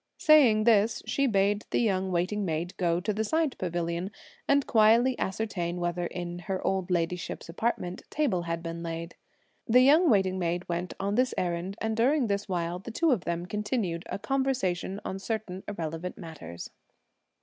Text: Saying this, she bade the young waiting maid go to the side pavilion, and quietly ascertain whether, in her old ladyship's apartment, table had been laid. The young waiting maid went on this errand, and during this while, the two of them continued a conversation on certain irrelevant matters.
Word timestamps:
Saying 0.17 0.63
this, 0.63 1.03
she 1.05 1.27
bade 1.27 1.61
the 1.69 1.77
young 1.79 2.11
waiting 2.11 2.43
maid 2.43 2.75
go 2.77 2.99
to 2.99 3.13
the 3.13 3.23
side 3.23 3.55
pavilion, 3.59 4.09
and 4.47 4.65
quietly 4.65 5.15
ascertain 5.19 5.79
whether, 5.79 6.07
in 6.07 6.39
her 6.39 6.59
old 6.65 6.89
ladyship's 6.89 7.47
apartment, 7.49 8.01
table 8.09 8.41
had 8.41 8.63
been 8.63 8.81
laid. 8.81 9.13
The 9.67 9.81
young 9.81 10.09
waiting 10.09 10.39
maid 10.39 10.67
went 10.67 10.95
on 10.99 11.13
this 11.13 11.35
errand, 11.37 11.77
and 11.79 11.95
during 11.95 12.25
this 12.25 12.49
while, 12.49 12.79
the 12.79 12.89
two 12.89 13.11
of 13.11 13.25
them 13.25 13.45
continued 13.45 14.01
a 14.09 14.17
conversation 14.17 14.99
on 15.05 15.19
certain 15.19 15.61
irrelevant 15.67 16.17
matters. 16.17 16.71